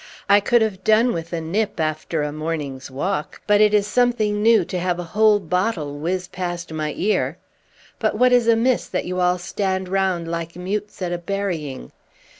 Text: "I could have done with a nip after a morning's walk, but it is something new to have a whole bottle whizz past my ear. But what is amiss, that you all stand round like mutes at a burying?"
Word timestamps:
"I 0.27 0.39
could 0.39 0.63
have 0.63 0.83
done 0.83 1.13
with 1.13 1.31
a 1.31 1.39
nip 1.39 1.79
after 1.79 2.23
a 2.23 2.31
morning's 2.31 2.89
walk, 2.89 3.39
but 3.45 3.61
it 3.61 3.71
is 3.71 3.85
something 3.85 4.41
new 4.41 4.65
to 4.65 4.79
have 4.79 4.97
a 4.97 5.03
whole 5.13 5.39
bottle 5.39 5.99
whizz 5.99 6.29
past 6.29 6.73
my 6.73 6.95
ear. 6.97 7.37
But 7.99 8.17
what 8.17 8.31
is 8.31 8.47
amiss, 8.47 8.87
that 8.87 9.05
you 9.05 9.19
all 9.19 9.37
stand 9.37 9.87
round 9.87 10.27
like 10.27 10.55
mutes 10.55 11.03
at 11.03 11.13
a 11.13 11.19
burying?" 11.19 11.91